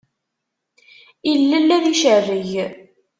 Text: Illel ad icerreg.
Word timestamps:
Illel 1.31 1.69
ad 1.77 1.85
icerreg. 1.93 2.51